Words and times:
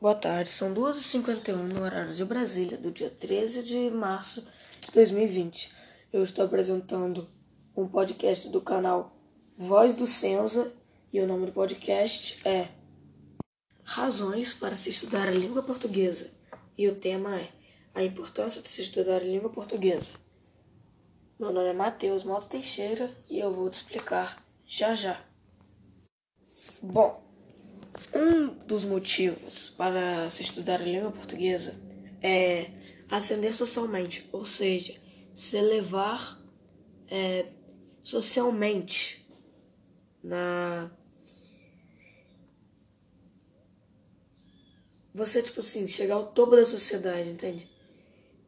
Boa 0.00 0.14
tarde, 0.14 0.48
são 0.48 0.72
2h51 0.72 1.54
no 1.56 1.82
horário 1.82 2.14
de 2.14 2.24
Brasília, 2.24 2.78
do 2.78 2.90
dia 2.90 3.10
13 3.10 3.62
de 3.62 3.90
março 3.90 4.40
de 4.80 4.90
2020. 4.92 5.70
Eu 6.10 6.22
estou 6.22 6.46
apresentando 6.46 7.28
um 7.76 7.86
podcast 7.86 8.48
do 8.48 8.62
canal 8.62 9.14
Voz 9.58 9.94
do 9.94 10.06
Senza 10.06 10.72
e 11.12 11.20
o 11.20 11.26
nome 11.26 11.44
do 11.44 11.52
podcast 11.52 12.40
é 12.48 12.68
Razões 13.84 14.54
para 14.54 14.74
se 14.74 14.88
estudar 14.88 15.28
a 15.28 15.32
língua 15.32 15.62
portuguesa. 15.62 16.30
E 16.78 16.88
o 16.88 16.94
tema 16.94 17.38
é 17.38 17.50
A 17.94 18.02
importância 18.02 18.62
de 18.62 18.70
se 18.70 18.80
estudar 18.80 19.16
a 19.16 19.24
língua 19.24 19.50
portuguesa. 19.50 20.12
Meu 21.38 21.52
nome 21.52 21.68
é 21.68 21.74
Matheus 21.74 22.24
Mota 22.24 22.48
Teixeira 22.48 23.14
e 23.28 23.38
eu 23.38 23.52
vou 23.52 23.68
te 23.68 23.74
explicar 23.74 24.42
já 24.66 24.94
já. 24.94 25.22
Bom, 26.82 27.29
um 28.14 28.48
dos 28.66 28.84
motivos 28.84 29.70
para 29.70 30.28
se 30.30 30.42
estudar 30.42 30.80
a 30.80 30.84
língua 30.84 31.12
portuguesa 31.12 31.74
é 32.22 32.70
ascender 33.08 33.54
socialmente, 33.54 34.28
ou 34.32 34.46
seja, 34.46 34.94
se 35.34 35.56
elevar 35.56 36.40
é, 37.08 37.46
socialmente 38.02 39.26
na 40.22 40.90
você 45.12 45.42
tipo 45.42 45.60
assim 45.60 45.88
chegar 45.88 46.14
ao 46.14 46.32
topo 46.32 46.56
da 46.56 46.64
sociedade, 46.64 47.30
entende? 47.30 47.68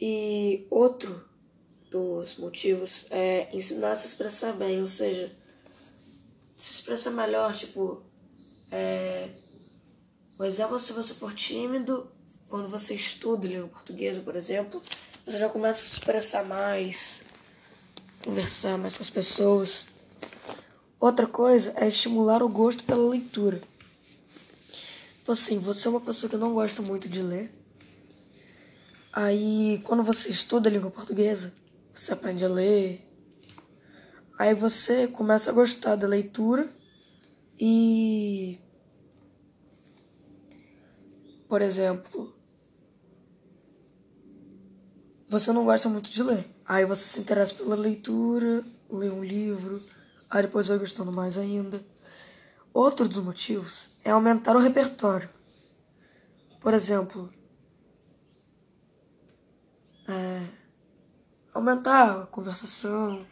E 0.00 0.66
outro 0.70 1.24
dos 1.90 2.36
motivos 2.36 3.06
é 3.10 3.48
ensinar 3.56 3.92
a 3.92 3.96
se 3.96 4.06
expressar 4.06 4.52
bem, 4.54 4.80
ou 4.80 4.86
seja, 4.86 5.34
se 6.56 6.72
expressar 6.72 7.10
melhor, 7.10 7.54
tipo 7.54 8.02
é, 8.76 9.28
o 10.36 10.42
exemplo, 10.42 10.80
se 10.80 10.92
você 10.92 11.14
for 11.14 11.32
tímido, 11.32 12.10
quando 12.48 12.68
você 12.68 12.94
estuda 12.94 13.46
língua 13.46 13.68
portuguesa, 13.68 14.20
por 14.20 14.34
exemplo, 14.34 14.82
você 15.24 15.38
já 15.38 15.48
começa 15.48 15.80
a 15.80 15.84
se 15.84 15.92
expressar 15.92 16.44
mais, 16.44 17.22
conversar 18.24 18.76
mais 18.76 18.96
com 18.96 19.04
as 19.04 19.10
pessoas. 19.10 19.86
Outra 20.98 21.24
coisa 21.24 21.72
é 21.76 21.86
estimular 21.86 22.42
o 22.42 22.48
gosto 22.48 22.82
pela 22.82 23.08
leitura. 23.08 23.62
Tipo 25.18 25.30
assim, 25.30 25.60
você 25.60 25.86
é 25.86 25.90
uma 25.92 26.00
pessoa 26.00 26.28
que 26.28 26.36
não 26.36 26.52
gosta 26.52 26.82
muito 26.82 27.08
de 27.08 27.22
ler. 27.22 27.54
Aí, 29.12 29.80
quando 29.84 30.02
você 30.02 30.30
estuda 30.30 30.68
a 30.68 30.72
língua 30.72 30.90
portuguesa, 30.90 31.54
você 31.92 32.12
aprende 32.12 32.44
a 32.44 32.48
ler. 32.48 33.08
Aí 34.36 34.52
você 34.52 35.06
começa 35.06 35.50
a 35.50 35.52
gostar 35.52 35.94
da 35.94 36.08
leitura 36.08 36.68
e 37.58 38.58
por 41.54 41.62
exemplo, 41.62 42.34
você 45.28 45.52
não 45.52 45.64
gosta 45.64 45.88
muito 45.88 46.10
de 46.10 46.20
ler. 46.20 46.52
Aí 46.66 46.84
você 46.84 47.06
se 47.06 47.20
interessa 47.20 47.54
pela 47.54 47.76
leitura, 47.76 48.64
lê 48.90 49.08
um 49.08 49.22
livro, 49.22 49.80
aí 50.28 50.42
depois 50.42 50.66
vai 50.66 50.78
gostando 50.78 51.12
mais 51.12 51.38
ainda. 51.38 51.80
Outro 52.72 53.06
dos 53.06 53.18
motivos 53.18 53.94
é 54.04 54.10
aumentar 54.10 54.56
o 54.56 54.58
repertório. 54.58 55.30
Por 56.60 56.74
exemplo, 56.74 57.32
é, 60.08 60.42
aumentar 61.54 62.22
a 62.22 62.26
conversação. 62.26 63.24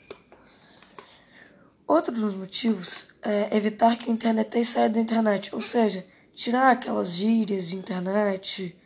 Outro 1.89 2.15
dos 2.15 2.37
motivos 2.37 3.17
é 3.20 3.56
evitar 3.56 3.98
que 3.98 4.09
a 4.09 4.12
internet 4.12 4.65
saia 4.65 4.89
da 4.89 5.00
internet, 5.00 5.53
ou 5.53 5.61
seja, 5.61 6.06
tirar 6.34 6.72
aquelas 6.72 7.12
gírias 7.12 7.69
de 7.69 7.77
internet, 7.77 8.77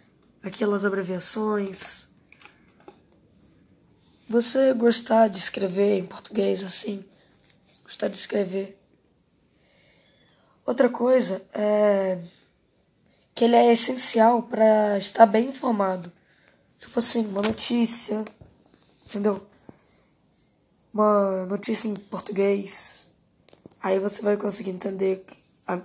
aquelas 0.43 0.85
abreviações. 0.85 2.09
Você 4.29 4.73
gostar 4.75 5.29
de 5.29 5.39
escrever 5.39 5.99
em 5.99 6.07
português 6.07 6.63
assim, 6.65 7.05
gostar 7.83 8.09
de 8.09 8.17
escrever. 8.17 8.79
Outra 10.65 10.89
coisa 10.89 11.47
é 11.55 12.21
que 13.35 13.45
ele 13.45 13.55
é 13.55 13.71
essencial 13.71 14.43
para 14.43 14.99
estar 14.99 15.27
bem 15.27 15.51
informado. 15.51 16.11
Tipo 16.79 16.99
assim, 16.99 17.27
uma 17.27 17.43
notícia, 17.43 18.25
entendeu? 19.07 19.47
Uma 20.93 21.47
notícia 21.47 21.87
em 21.87 21.95
português. 21.95 23.09
Aí 23.81 24.01
você 24.01 24.23
vai 24.23 24.37
conseguir 24.37 24.71
entender 24.71 25.25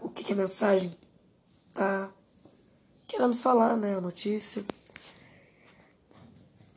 o 0.02 0.10
que 0.10 0.32
é 0.32 0.36
mensagem 0.36 0.92
tá 1.74 2.12
querendo 3.08 3.36
falar, 3.36 3.76
né, 3.78 3.96
a 3.96 4.02
notícia. 4.02 4.64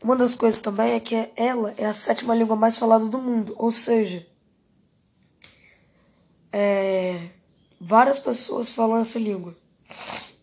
Uma 0.03 0.17
das 0.17 0.35
coisas 0.35 0.61
também 0.61 0.93
é 0.93 1.01
que 1.01 1.31
ela 1.37 1.75
é 1.77 1.87
a 1.87 1.93
sétima 1.93 2.35
língua 2.35 2.57
mais 2.57 2.77
falada 2.77 3.07
do 3.07 3.19
mundo, 3.19 3.55
ou 3.59 3.71
seja, 3.71 4.27
é, 6.53 7.31
várias 7.81 8.19
pessoas 8.19 8.71
falam 8.71 8.99
essa 8.99 9.19
língua. 9.19 9.57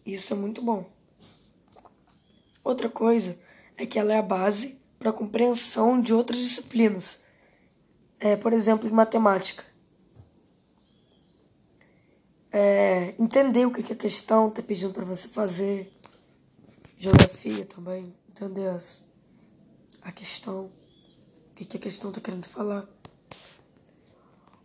Isso 0.06 0.34
é 0.34 0.35
muito 0.35 0.62
bom. 0.62 0.89
Outra 2.63 2.89
coisa 2.89 3.39
é 3.78 3.85
que 3.85 4.00
ela 4.00 4.13
é 4.13 4.18
a 4.18 4.23
base 4.23 4.81
para 4.97 5.09
a 5.09 5.13
compreensão 5.13 6.01
de 6.01 6.13
outras 6.13 6.39
disciplinas, 6.39 7.23
é, 8.19 8.35
por 8.35 8.53
exemplo, 8.53 8.88
em 8.88 8.91
matemática 8.91 9.71
é, 12.51 13.16
entender 13.17 13.66
o 13.66 13.72
que, 13.72 13.81
que 13.81 13.94
a 13.94 13.95
questão 13.95 14.50
está 14.50 14.62
pedindo 14.62 14.94
para 14.94 15.06
você 15.06 15.28
fazer. 15.28 15.91
Geografia 16.97 17.66
também, 17.66 18.13
entender 18.29 18.67
as, 18.67 19.06
a 20.01 20.12
questão, 20.12 20.66
o 20.66 21.56
que, 21.56 21.66
que 21.66 21.78
a 21.78 21.79
questão 21.79 22.09
está 22.09 22.22
querendo 22.22 22.45
falar. 22.45 22.85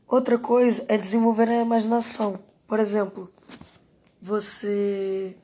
Outra 0.06 0.38
coisa 0.38 0.84
é 0.88 0.98
desenvolver 0.98 1.48
a 1.48 1.62
imaginação. 1.62 2.42
Por 2.66 2.78
exemplo, 2.78 3.30
você 4.20 5.36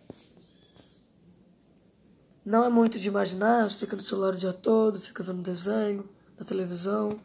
não 2.44 2.64
é 2.64 2.68
muito 2.68 2.98
de 2.98 3.08
imaginar, 3.08 3.68
você 3.68 3.76
fica 3.76 3.96
no 3.96 4.02
celular 4.02 4.34
o 4.34 4.36
dia 4.36 4.52
todo, 4.52 5.00
fica 5.00 5.22
vendo 5.22 5.42
desenho, 5.42 6.08
na 6.38 6.44
televisão, 6.44 7.20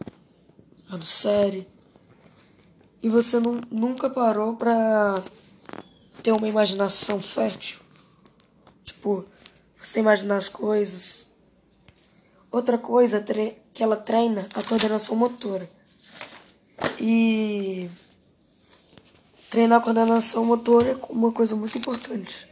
vendo 0.89 1.03
série 1.03 1.67
e 3.01 3.09
você 3.09 3.39
não, 3.39 3.61
nunca 3.71 4.09
parou 4.09 4.55
pra 4.55 5.21
ter 6.23 6.31
uma 6.31 6.47
imaginação 6.47 7.21
fértil. 7.21 7.79
Tipo, 8.83 9.25
você 9.81 9.99
imaginar 9.99 10.37
as 10.37 10.49
coisas. 10.49 11.27
Outra 12.51 12.77
coisa 12.77 13.17
é 13.17 13.55
que 13.73 13.83
ela 13.83 13.95
treina 13.95 14.47
a 14.53 14.63
coordenação 14.63 15.15
motora. 15.15 15.69
E 16.99 17.89
treinar 19.49 19.79
a 19.79 19.83
coordenação 19.83 20.45
motora 20.45 20.91
é 20.91 20.97
uma 21.09 21.31
coisa 21.31 21.55
muito 21.55 21.77
importante. 21.77 22.47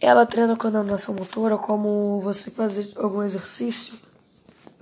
Ela 0.00 0.26
treina 0.26 0.52
a 0.54 0.56
coordenação 0.56 1.14
motora 1.14 1.56
como 1.56 2.20
você 2.20 2.50
fazer 2.50 2.92
algum 2.96 3.22
exercício 3.22 3.98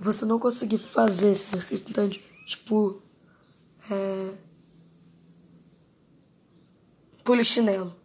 você 0.01 0.25
não 0.25 0.39
conseguir 0.39 0.79
fazer 0.79 1.31
esse 1.31 1.47
exercício, 1.49 1.87
entende? 1.87 2.23
Tipo, 2.47 2.99
é, 3.89 4.33
polichinelo. 7.23 7.95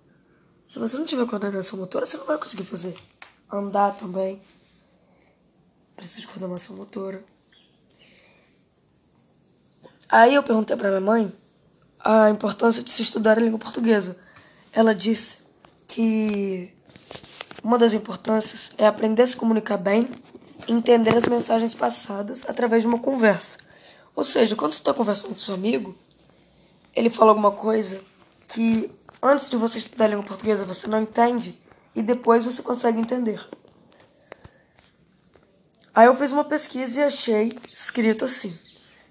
Se 0.65 0.79
você 0.79 0.97
não 0.97 1.07
tiver 1.07 1.27
coordenação 1.27 1.79
motora, 1.79 2.07
você 2.07 2.17
não 2.17 2.27
vai 2.27 2.39
conseguir 2.39 2.65
fazer. 2.65 2.97
Andar 3.51 3.97
também. 3.97 4.41
Precisa 5.95 6.21
de 6.23 6.27
coordenação 6.27 6.77
motora. 6.77 7.23
Aí 10.09 10.35
eu 10.35 10.43
perguntei 10.43 10.77
para 10.77 10.89
minha 10.89 11.01
mãe 11.01 11.33
a 11.99 12.31
importância 12.31 12.83
de 12.83 12.91
se 12.91 13.03
estudar 13.03 13.39
a 13.39 13.41
língua 13.41 13.59
portuguesa. 13.59 14.17
Ela 14.73 14.95
disse 14.95 15.39
que 15.87 16.73
uma 17.63 17.79
das 17.79 17.93
importâncias 17.93 18.73
é 18.79 18.87
aprender 18.87 19.23
a 19.23 19.27
se 19.27 19.37
comunicar 19.37 19.77
bem 19.77 20.09
e 20.69 20.73
entender 20.73 21.17
as 21.17 21.27
mensagens 21.27 21.75
passadas 21.75 22.45
através 22.49 22.83
de 22.83 22.89
uma 22.89 22.99
conversa. 22.99 23.59
Ou 24.17 24.25
seja, 24.25 24.57
quando 24.57 24.73
você 24.73 24.79
está 24.79 24.95
conversando 24.95 25.35
com 25.35 25.39
seu 25.39 25.55
amigo, 25.55 25.95
ele 26.95 27.11
fala 27.11 27.33
alguma 27.33 27.53
coisa 27.53 28.03
que 28.49 28.91
antes 29.23 29.51
de 29.51 29.59
você 29.59 29.79
estudar 29.79 30.07
a 30.07 30.09
língua 30.09 30.25
portuguesa 30.25 30.65
você 30.65 30.87
não 30.87 31.03
entende 31.03 31.61
e 31.95 32.03
depois 32.03 32.47
você 32.47 32.63
consegue 32.63 32.99
entender. 32.99 33.47
Aí 35.95 36.07
eu 36.07 36.15
fiz 36.15 36.33
uma 36.33 36.45
pesquisa 36.45 37.01
e 37.01 37.05
achei 37.05 37.59
escrito 37.73 38.25
assim: 38.25 38.59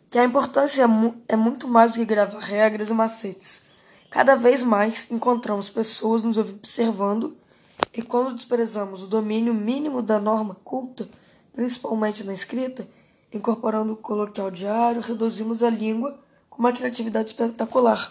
que 0.10 0.18
a 0.18 0.26
importância 0.26 0.82
é, 0.82 0.88
mu 0.88 1.16
é 1.28 1.36
muito 1.36 1.68
mais 1.68 1.94
do 1.94 2.00
que 2.00 2.06
gravar 2.06 2.40
regras 2.40 2.90
e 2.90 2.94
macetes. 2.94 3.62
Cada 4.10 4.36
vez 4.36 4.64
mais 4.64 5.12
encontramos 5.12 5.70
pessoas 5.70 6.24
nos 6.24 6.38
observando 6.40 7.36
e 7.94 8.02
quando 8.02 8.34
desprezamos 8.34 9.04
o 9.04 9.08
domínio 9.08 9.54
mínimo 9.54 10.02
da 10.02 10.20
norma 10.20 10.56
culta, 10.64 11.08
principalmente 11.54 12.24
na 12.24 12.34
escrita, 12.34 12.88
Incorporando 13.36 13.92
o 13.92 13.98
coloquial 13.98 14.50
diário, 14.50 15.02
reduzimos 15.02 15.62
a 15.62 15.70
língua 15.70 16.18
com 16.50 16.60
uma 16.60 16.72
criatividade 16.72 17.32
espetacular. 17.32 18.10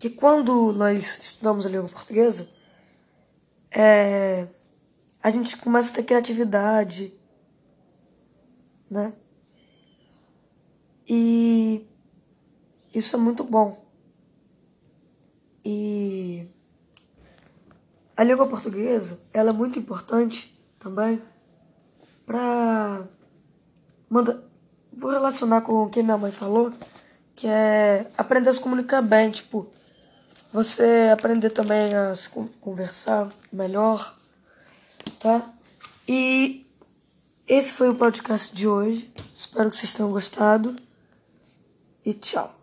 Que 0.00 0.10
quando 0.10 0.72
nós 0.72 1.20
estudamos 1.22 1.64
a 1.64 1.68
língua 1.68 1.88
portuguesa, 1.88 2.48
é, 3.70 4.48
a 5.22 5.30
gente 5.30 5.56
começa 5.58 5.92
a 5.92 5.94
ter 5.94 6.02
criatividade, 6.02 7.14
né? 8.90 9.14
E 11.08 11.86
isso 12.92 13.14
é 13.14 13.18
muito 13.20 13.44
bom. 13.44 13.80
E 15.64 16.48
a 18.16 18.24
língua 18.24 18.48
portuguesa, 18.48 19.20
ela 19.32 19.50
é 19.50 19.52
muito 19.52 19.78
importante 19.78 20.52
também 20.80 21.22
para 22.26 23.06
manda 24.12 24.44
vou 24.92 25.10
relacionar 25.10 25.62
com 25.62 25.84
o 25.84 25.88
que 25.88 26.02
minha 26.02 26.18
mãe 26.18 26.30
falou, 26.30 26.70
que 27.34 27.46
é 27.46 28.06
aprender 28.16 28.50
a 28.50 28.52
se 28.52 28.60
comunicar 28.60 29.00
bem, 29.00 29.30
tipo, 29.30 29.66
você 30.52 31.10
aprender 31.10 31.48
também 31.48 31.94
a 31.94 32.14
se 32.14 32.28
conversar 32.60 33.32
melhor, 33.50 34.14
tá? 35.18 35.50
E 36.06 36.66
esse 37.48 37.72
foi 37.72 37.88
o 37.88 37.94
podcast 37.94 38.54
de 38.54 38.68
hoje. 38.68 39.10
Espero 39.34 39.70
que 39.70 39.76
vocês 39.76 39.94
tenham 39.94 40.12
gostado 40.12 40.76
e 42.04 42.12
tchau. 42.12 42.61